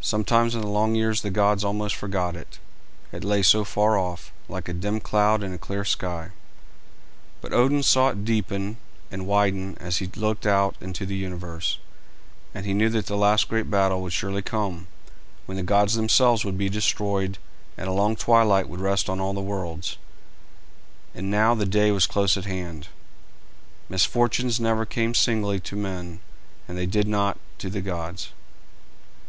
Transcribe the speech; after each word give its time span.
Sometimes 0.00 0.56
in 0.56 0.60
the 0.60 0.66
long 0.66 0.96
years 0.96 1.22
the 1.22 1.30
gods 1.30 1.62
almost 1.62 1.94
forgot 1.94 2.34
it, 2.34 2.58
it 3.12 3.22
lay 3.22 3.44
so 3.44 3.62
far 3.62 3.96
off, 3.96 4.32
like 4.48 4.68
a 4.68 4.72
dim 4.72 4.98
cloud 4.98 5.40
in 5.44 5.52
a 5.52 5.56
clear 5.56 5.84
sky; 5.84 6.32
but 7.40 7.52
Odin 7.52 7.84
saw 7.84 8.08
it 8.08 8.24
deepen 8.24 8.76
and 9.08 9.24
widen 9.24 9.78
as 9.78 9.98
he 9.98 10.08
looked 10.16 10.48
out 10.48 10.74
into 10.80 11.06
the 11.06 11.14
universe, 11.14 11.78
and 12.52 12.66
he 12.66 12.74
knew 12.74 12.88
that 12.88 13.06
the 13.06 13.16
last 13.16 13.48
great 13.48 13.70
battle 13.70 14.02
would 14.02 14.12
surely 14.12 14.42
come, 14.42 14.88
when 15.46 15.54
the 15.56 15.62
gods 15.62 15.94
themselves 15.94 16.44
would 16.44 16.58
be 16.58 16.68
destroyed 16.68 17.38
and 17.78 17.86
a 17.86 17.92
long 17.92 18.16
twilight 18.16 18.68
would 18.68 18.80
rest 18.80 19.08
on 19.08 19.20
all 19.20 19.32
the 19.32 19.40
worlds; 19.40 19.96
and 21.14 21.30
now 21.30 21.54
the 21.54 21.64
day 21.66 21.92
was 21.92 22.08
close 22.08 22.36
at 22.36 22.46
hand. 22.46 22.88
Misfortunes 23.88 24.58
never 24.58 24.84
come 24.84 25.14
singly 25.14 25.60
to 25.60 25.76
men, 25.76 26.18
and 26.66 26.76
they 26.76 26.84
did 26.86 27.06
not 27.06 27.38
to 27.58 27.70
the 27.70 27.80
gods. 27.80 28.30